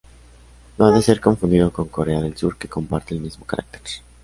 [0.79, 3.83] No ha de ser confundido con Corea del Sur que comparte el mismo carácter.